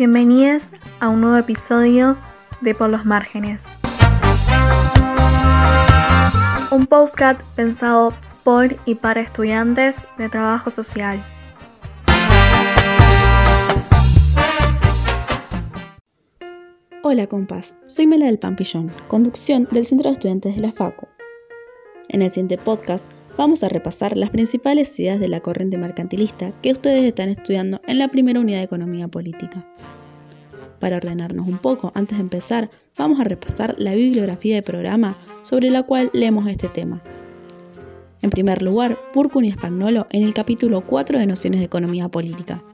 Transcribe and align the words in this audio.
Bienvenidos 0.00 0.68
a 0.98 1.10
un 1.10 1.20
nuevo 1.20 1.36
episodio 1.36 2.16
de 2.62 2.74
Por 2.74 2.88
los 2.88 3.04
Márgenes. 3.04 3.64
Un 6.70 6.86
postcat 6.86 7.42
pensado 7.54 8.14
por 8.42 8.78
y 8.86 8.94
para 8.94 9.20
estudiantes 9.20 10.06
de 10.16 10.30
trabajo 10.30 10.70
social. 10.70 11.22
Hola 17.02 17.26
compas, 17.26 17.74
soy 17.84 18.06
Mela 18.06 18.24
del 18.24 18.38
Pampillón, 18.38 18.90
conducción 19.06 19.68
del 19.70 19.84
Centro 19.84 20.08
de 20.08 20.14
Estudiantes 20.14 20.56
de 20.56 20.62
la 20.62 20.72
FACU. 20.72 21.08
En 22.08 22.22
el 22.22 22.30
siguiente 22.30 22.56
podcast 22.56 23.12
vamos 23.36 23.62
a 23.62 23.68
repasar 23.68 24.16
las 24.16 24.30
principales 24.30 24.98
ideas 24.98 25.20
de 25.20 25.28
la 25.28 25.40
corriente 25.40 25.78
mercantilista 25.78 26.52
que 26.62 26.72
ustedes 26.72 27.04
están 27.04 27.28
estudiando 27.28 27.80
en 27.86 27.98
la 27.98 28.08
primera 28.08 28.40
unidad 28.40 28.58
de 28.58 28.64
Economía 28.64 29.08
Política. 29.08 29.66
Para 30.78 30.96
ordenarnos 30.96 31.46
un 31.46 31.58
poco, 31.58 31.92
antes 31.94 32.18
de 32.18 32.22
empezar, 32.22 32.70
vamos 32.96 33.20
a 33.20 33.24
repasar 33.24 33.74
la 33.78 33.94
bibliografía 33.94 34.56
de 34.56 34.62
programa 34.62 35.16
sobre 35.42 35.70
la 35.70 35.82
cual 35.82 36.10
leemos 36.14 36.48
este 36.48 36.68
tema. 36.68 37.02
En 38.22 38.30
primer 38.30 38.62
lugar, 38.62 38.98
Burkun 39.14 39.44
y 39.44 39.52
Spagnolo 39.52 40.06
en 40.10 40.24
el 40.24 40.34
capítulo 40.34 40.80
4 40.82 41.18
de 41.18 41.26
Nociones 41.26 41.60
de 41.60 41.66
Economía 41.66 42.08
Política, 42.08 42.64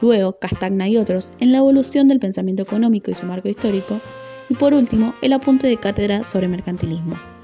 luego 0.00 0.38
Castagna 0.38 0.88
y 0.88 0.96
otros 0.96 1.32
en 1.40 1.52
la 1.52 1.58
evolución 1.58 2.08
del 2.08 2.20
pensamiento 2.20 2.62
económico 2.62 3.10
y 3.10 3.14
su 3.14 3.26
marco 3.26 3.48
histórico, 3.48 4.00
y 4.48 4.54
por 4.54 4.74
último 4.74 5.14
el 5.22 5.32
apunte 5.32 5.66
de 5.66 5.76
cátedra 5.76 6.24
sobre 6.24 6.48
mercantilismo. 6.48 7.35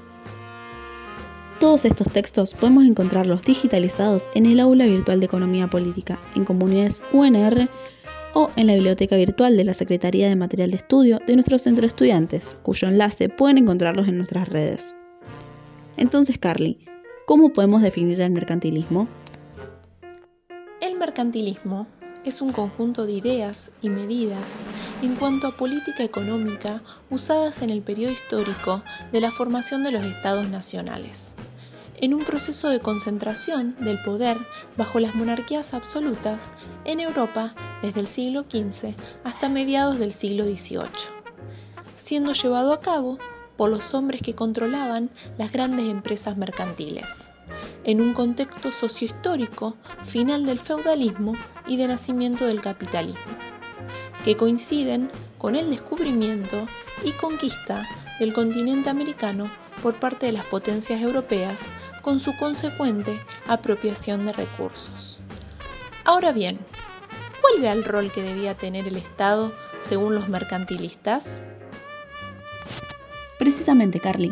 Todos 1.63 1.85
estos 1.85 2.11
textos 2.11 2.53
podemos 2.55 2.83
encontrarlos 2.83 3.43
digitalizados 3.43 4.29
en 4.35 4.47
el 4.47 4.59
aula 4.59 4.85
virtual 4.85 5.21
de 5.21 5.27
Economía 5.27 5.69
Política, 5.69 6.19
en 6.35 6.43
comunidades 6.43 7.01
UNR 7.13 7.69
o 8.33 8.51
en 8.57 8.67
la 8.67 8.73
biblioteca 8.73 9.15
virtual 9.15 9.55
de 9.55 9.63
la 9.63 9.73
Secretaría 9.73 10.27
de 10.27 10.35
Material 10.35 10.71
de 10.71 10.75
Estudio 10.75 11.19
de 11.25 11.35
nuestro 11.35 11.57
centro 11.57 11.83
de 11.83 11.87
estudiantes, 11.87 12.57
cuyo 12.63 12.89
enlace 12.89 13.29
pueden 13.29 13.59
encontrarlos 13.59 14.09
en 14.09 14.17
nuestras 14.17 14.49
redes. 14.49 14.93
Entonces, 15.95 16.37
Carly, 16.37 16.79
¿cómo 17.27 17.53
podemos 17.53 17.81
definir 17.81 18.19
el 18.19 18.31
mercantilismo? 18.31 19.07
El 20.81 20.97
mercantilismo 20.97 21.87
es 22.25 22.41
un 22.41 22.51
conjunto 22.51 23.05
de 23.05 23.13
ideas 23.13 23.71
y 23.81 23.87
medidas 23.87 24.65
en 25.01 25.15
cuanto 25.15 25.47
a 25.47 25.55
política 25.55 26.03
económica 26.03 26.81
usadas 27.09 27.61
en 27.61 27.69
el 27.69 27.81
periodo 27.81 28.11
histórico 28.11 28.83
de 29.13 29.21
la 29.21 29.31
formación 29.31 29.81
de 29.83 29.91
los 29.91 30.03
estados 30.03 30.49
nacionales, 30.49 31.33
en 32.03 32.13
un 32.13 32.25
proceso 32.25 32.67
de 32.67 32.81
concentración 32.81 33.75
del 33.79 33.97
poder 33.97 34.35
bajo 34.75 34.99
las 34.99 35.15
monarquías 35.15 35.73
absolutas 35.73 36.51
en 36.83 36.99
Europa 36.99 37.55
desde 37.81 38.01
el 38.01 38.07
siglo 38.07 38.41
XV 38.41 38.93
hasta 39.23 39.47
mediados 39.47 39.97
del 39.99 40.11
siglo 40.11 40.43
XVIII, 40.43 40.83
siendo 41.95 42.33
llevado 42.33 42.73
a 42.73 42.81
cabo 42.81 43.19
por 43.55 43.69
los 43.69 43.93
hombres 43.93 44.21
que 44.21 44.33
controlaban 44.33 45.11
las 45.37 45.53
grandes 45.53 45.87
empresas 45.87 46.35
mercantiles 46.35 47.29
en 47.85 48.01
un 48.01 48.13
contexto 48.13 48.73
sociohistórico 48.73 49.77
final 50.03 50.45
del 50.45 50.59
feudalismo 50.59 51.35
y 51.67 51.77
de 51.77 51.87
nacimiento 51.87 52.45
del 52.45 52.59
capitalismo, 52.59 53.21
que 54.25 54.35
coinciden 54.35 55.09
con 55.37 55.55
el 55.55 55.69
descubrimiento 55.69 56.67
y 57.05 57.11
conquista 57.11 57.87
del 58.19 58.33
continente 58.33 58.89
americano 58.89 59.49
por 59.81 59.95
parte 59.95 60.25
de 60.25 60.31
las 60.31 60.45
potencias 60.45 61.01
europeas 61.01 61.65
con 62.03 62.19
su 62.19 62.37
consecuente 62.37 63.19
apropiación 63.47 64.27
de 64.27 64.33
recursos. 64.33 65.21
Ahora 66.03 66.33
bien, 66.33 66.59
¿cuál 67.41 67.63
era 67.63 67.73
el 67.73 67.83
rol 67.83 68.11
que 68.11 68.21
debía 68.21 68.53
tener 68.53 68.87
el 68.87 68.97
Estado 68.97 69.51
según 69.79 70.13
los 70.13 70.29
mercantilistas? 70.29 71.43
Precisamente, 73.39 73.99
Carly, 73.99 74.31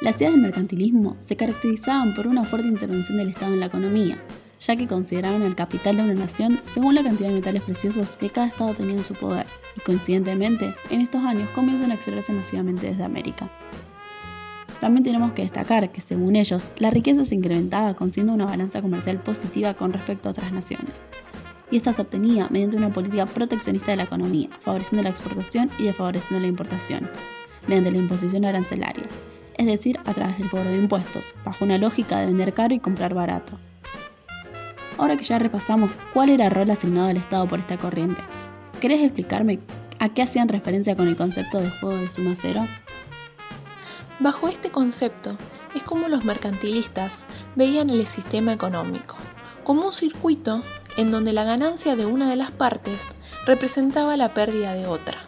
las 0.00 0.16
ideas 0.16 0.32
del 0.32 0.42
mercantilismo 0.42 1.16
se 1.20 1.36
caracterizaban 1.36 2.14
por 2.14 2.26
una 2.26 2.44
fuerte 2.44 2.68
intervención 2.68 3.16
del 3.16 3.30
Estado 3.30 3.54
en 3.54 3.60
la 3.60 3.66
economía, 3.66 4.22
ya 4.60 4.76
que 4.76 4.88
consideraban 4.88 5.42
el 5.42 5.54
capital 5.54 5.96
de 5.96 6.02
una 6.02 6.14
nación 6.14 6.58
según 6.62 6.96
la 6.96 7.04
cantidad 7.04 7.28
de 7.28 7.36
metales 7.36 7.62
preciosos 7.62 8.16
que 8.16 8.30
cada 8.30 8.48
Estado 8.48 8.74
tenía 8.74 8.96
en 8.96 9.04
su 9.04 9.14
poder, 9.14 9.46
y 9.76 9.80
coincidentemente, 9.80 10.74
en 10.90 11.00
estos 11.00 11.22
años 11.22 11.48
comienzan 11.54 11.92
a 11.92 11.94
extraerse 11.94 12.32
masivamente 12.32 12.88
desde 12.88 13.04
América. 13.04 13.50
También 14.84 15.02
tenemos 15.02 15.32
que 15.32 15.40
destacar 15.40 15.90
que, 15.92 16.02
según 16.02 16.36
ellos, 16.36 16.70
la 16.76 16.90
riqueza 16.90 17.24
se 17.24 17.34
incrementaba 17.34 17.94
consiguiendo 17.94 18.34
una 18.34 18.44
balanza 18.44 18.82
comercial 18.82 19.18
positiva 19.18 19.72
con 19.72 19.90
respecto 19.90 20.28
a 20.28 20.32
otras 20.32 20.52
naciones, 20.52 21.02
y 21.70 21.78
esta 21.78 21.94
se 21.94 22.02
obtenía 22.02 22.48
mediante 22.50 22.76
una 22.76 22.92
política 22.92 23.24
proteccionista 23.24 23.92
de 23.92 23.96
la 23.96 24.02
economía, 24.02 24.50
favoreciendo 24.58 25.02
la 25.02 25.08
exportación 25.08 25.70
y 25.78 25.84
desfavoreciendo 25.84 26.38
la 26.38 26.48
importación, 26.48 27.08
mediante 27.66 27.92
la 27.92 27.96
imposición 27.96 28.44
arancelaria, 28.44 29.04
es 29.56 29.64
decir, 29.64 29.98
a 30.04 30.12
través 30.12 30.36
del 30.36 30.50
cobro 30.50 30.68
de 30.68 30.76
impuestos, 30.76 31.34
bajo 31.46 31.64
una 31.64 31.78
lógica 31.78 32.20
de 32.20 32.26
vender 32.26 32.52
caro 32.52 32.74
y 32.74 32.78
comprar 32.78 33.14
barato. 33.14 33.52
Ahora 34.98 35.16
que 35.16 35.24
ya 35.24 35.38
repasamos 35.38 35.92
cuál 36.12 36.28
era 36.28 36.44
el 36.44 36.50
rol 36.50 36.70
asignado 36.70 37.08
al 37.08 37.16
Estado 37.16 37.48
por 37.48 37.58
esta 37.58 37.78
corriente, 37.78 38.20
¿querés 38.82 39.00
explicarme 39.00 39.60
a 39.98 40.10
qué 40.10 40.20
hacían 40.20 40.50
referencia 40.50 40.94
con 40.94 41.08
el 41.08 41.16
concepto 41.16 41.58
de 41.58 41.70
juego 41.70 41.96
de 41.96 42.10
suma 42.10 42.36
cero? 42.36 42.66
Bajo 44.20 44.46
este 44.46 44.70
concepto 44.70 45.36
es 45.74 45.82
como 45.82 46.08
los 46.08 46.24
mercantilistas 46.24 47.24
veían 47.56 47.90
el 47.90 48.06
sistema 48.06 48.52
económico, 48.52 49.16
como 49.64 49.86
un 49.86 49.92
circuito 49.92 50.60
en 50.96 51.10
donde 51.10 51.32
la 51.32 51.42
ganancia 51.42 51.96
de 51.96 52.06
una 52.06 52.30
de 52.30 52.36
las 52.36 52.52
partes 52.52 53.08
representaba 53.44 54.16
la 54.16 54.32
pérdida 54.32 54.74
de 54.74 54.86
otra. 54.86 55.18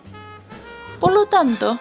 Por 1.01 1.13
lo 1.13 1.27
tanto, 1.27 1.81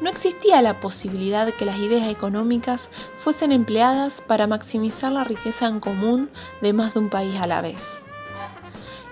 no 0.00 0.08
existía 0.08 0.62
la 0.62 0.78
posibilidad 0.78 1.52
que 1.52 1.64
las 1.64 1.78
ideas 1.78 2.08
económicas 2.08 2.88
fuesen 3.18 3.50
empleadas 3.50 4.20
para 4.20 4.46
maximizar 4.46 5.10
la 5.10 5.24
riqueza 5.24 5.66
en 5.66 5.80
común 5.80 6.30
de 6.62 6.72
más 6.72 6.94
de 6.94 7.00
un 7.00 7.08
país 7.10 7.40
a 7.40 7.48
la 7.48 7.62
vez. 7.62 8.00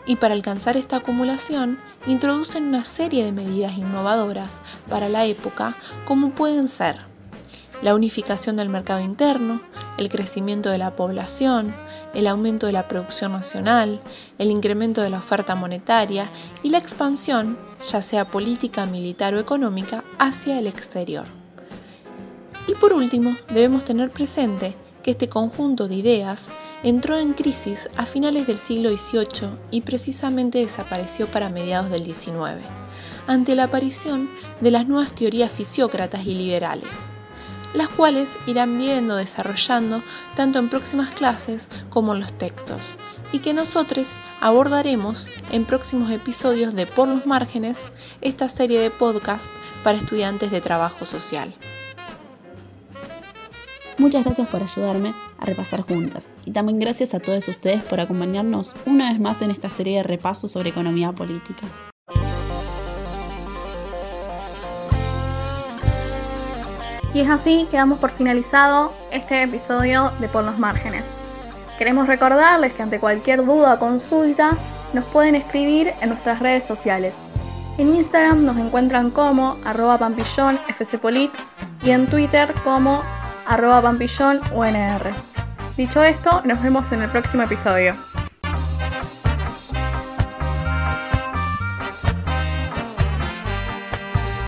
Y 0.06 0.16
para 0.16 0.34
alcanzar 0.34 0.76
esta 0.76 0.96
acumulación, 0.96 1.78
introducen 2.06 2.66
una 2.66 2.84
serie 2.84 3.24
de 3.24 3.32
medidas 3.32 3.76
innovadoras 3.76 4.60
para 4.88 5.08
la 5.08 5.24
época, 5.24 5.76
como 6.04 6.30
pueden 6.30 6.68
ser 6.68 7.11
la 7.82 7.94
unificación 7.94 8.56
del 8.56 8.68
mercado 8.68 9.00
interno, 9.00 9.60
el 9.98 10.08
crecimiento 10.08 10.70
de 10.70 10.78
la 10.78 10.96
población, 10.96 11.74
el 12.14 12.26
aumento 12.26 12.66
de 12.66 12.72
la 12.72 12.88
producción 12.88 13.32
nacional, 13.32 14.00
el 14.38 14.50
incremento 14.50 15.02
de 15.02 15.10
la 15.10 15.18
oferta 15.18 15.54
monetaria 15.54 16.28
y 16.62 16.70
la 16.70 16.78
expansión 16.78 17.58
ya 17.84 18.02
sea 18.02 18.26
política, 18.26 18.86
militar 18.86 19.34
o 19.34 19.40
económica, 19.40 20.04
hacia 20.18 20.58
el 20.58 20.66
exterior. 20.66 21.24
Y 22.68 22.74
por 22.74 22.92
último, 22.92 23.36
debemos 23.48 23.84
tener 23.84 24.10
presente 24.10 24.76
que 25.02 25.12
este 25.12 25.28
conjunto 25.28 25.88
de 25.88 25.96
ideas 25.96 26.48
entró 26.84 27.18
en 27.18 27.32
crisis 27.34 27.88
a 27.96 28.06
finales 28.06 28.46
del 28.46 28.58
siglo 28.58 28.96
XVIII 28.96 29.50
y 29.70 29.80
precisamente 29.80 30.58
desapareció 30.58 31.26
para 31.26 31.48
mediados 31.48 31.90
del 31.90 32.04
XIX, 32.04 32.64
ante 33.26 33.54
la 33.54 33.64
aparición 33.64 34.30
de 34.60 34.70
las 34.70 34.86
nuevas 34.86 35.12
teorías 35.12 35.50
fisiócratas 35.50 36.24
y 36.26 36.34
liberales, 36.34 37.11
las 37.74 37.88
cuales 37.88 38.32
irán 38.46 38.78
viendo 38.78 39.16
desarrollando 39.16 40.02
tanto 40.34 40.58
en 40.58 40.68
próximas 40.68 41.10
clases 41.10 41.68
como 41.88 42.12
en 42.12 42.20
los 42.20 42.32
textos, 42.32 42.96
y 43.32 43.38
que 43.38 43.54
nosotros 43.54 44.08
abordaremos 44.40 45.28
en 45.50 45.64
próximos 45.64 46.10
episodios 46.10 46.74
de 46.74 46.86
Por 46.86 47.08
los 47.08 47.26
Márgenes, 47.26 47.78
esta 48.20 48.48
serie 48.48 48.80
de 48.80 48.90
podcast 48.90 49.50
para 49.82 49.98
estudiantes 49.98 50.50
de 50.50 50.60
trabajo 50.60 51.04
social. 51.04 51.54
Muchas 53.98 54.24
gracias 54.24 54.48
por 54.48 54.62
ayudarme 54.62 55.14
a 55.38 55.44
repasar 55.44 55.82
juntas 55.82 56.34
y 56.44 56.50
también 56.50 56.80
gracias 56.80 57.14
a 57.14 57.20
todos 57.20 57.46
ustedes 57.48 57.82
por 57.82 58.00
acompañarnos 58.00 58.74
una 58.86 59.10
vez 59.10 59.20
más 59.20 59.42
en 59.42 59.50
esta 59.50 59.68
serie 59.68 59.98
de 59.98 60.02
repasos 60.02 60.52
sobre 60.52 60.70
economía 60.70 61.12
política. 61.12 61.68
Y 67.14 67.20
es 67.20 67.28
así 67.28 67.66
que 67.70 67.76
damos 67.76 67.98
por 67.98 68.10
finalizado 68.10 68.92
este 69.10 69.42
episodio 69.42 70.10
de 70.18 70.28
Por 70.28 70.44
los 70.44 70.58
Márgenes. 70.58 71.04
Queremos 71.78 72.06
recordarles 72.06 72.72
que 72.72 72.82
ante 72.82 73.00
cualquier 73.00 73.44
duda 73.44 73.74
o 73.74 73.78
consulta 73.78 74.56
nos 74.94 75.04
pueden 75.06 75.34
escribir 75.34 75.92
en 76.00 76.08
nuestras 76.08 76.38
redes 76.38 76.64
sociales. 76.64 77.14
En 77.76 77.94
Instagram 77.94 78.44
nos 78.44 78.56
encuentran 78.56 79.10
como 79.10 79.56
arroba 79.64 79.98
pampillón 79.98 80.58
fcpolit 80.74 81.32
y 81.82 81.90
en 81.90 82.06
Twitter 82.06 82.52
como 82.64 83.02
arroba 83.46 83.82
pampillón 83.82 84.40
unr. 84.54 85.10
Dicho 85.76 86.02
esto, 86.02 86.42
nos 86.44 86.62
vemos 86.62 86.92
en 86.92 87.02
el 87.02 87.10
próximo 87.10 87.42
episodio. 87.42 87.94